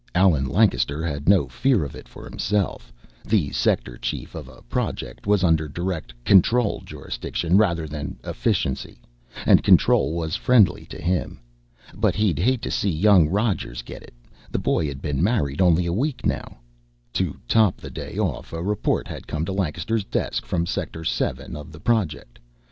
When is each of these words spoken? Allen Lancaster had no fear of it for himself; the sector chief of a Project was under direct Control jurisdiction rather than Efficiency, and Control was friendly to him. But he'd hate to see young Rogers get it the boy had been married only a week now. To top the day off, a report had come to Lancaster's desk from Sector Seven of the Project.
Allen 0.15 0.47
Lancaster 0.49 1.05
had 1.05 1.29
no 1.29 1.47
fear 1.47 1.83
of 1.85 1.93
it 1.93 2.07
for 2.07 2.27
himself; 2.27 2.91
the 3.23 3.51
sector 3.51 3.99
chief 3.99 4.33
of 4.33 4.47
a 4.47 4.63
Project 4.63 5.27
was 5.27 5.43
under 5.43 5.67
direct 5.69 6.11
Control 6.25 6.81
jurisdiction 6.83 7.55
rather 7.55 7.87
than 7.87 8.17
Efficiency, 8.23 8.99
and 9.45 9.61
Control 9.63 10.15
was 10.15 10.35
friendly 10.35 10.87
to 10.87 10.99
him. 10.99 11.39
But 11.93 12.15
he'd 12.15 12.39
hate 12.39 12.63
to 12.63 12.71
see 12.71 12.89
young 12.89 13.29
Rogers 13.29 13.83
get 13.83 14.01
it 14.01 14.15
the 14.49 14.57
boy 14.57 14.87
had 14.87 15.03
been 15.03 15.23
married 15.23 15.61
only 15.61 15.85
a 15.85 15.93
week 15.93 16.25
now. 16.25 16.57
To 17.13 17.37
top 17.47 17.77
the 17.77 17.91
day 17.91 18.17
off, 18.17 18.53
a 18.53 18.63
report 18.63 19.07
had 19.07 19.27
come 19.27 19.45
to 19.45 19.53
Lancaster's 19.53 20.03
desk 20.05 20.47
from 20.47 20.65
Sector 20.65 21.03
Seven 21.03 21.55
of 21.55 21.71
the 21.71 21.79
Project. 21.79 22.39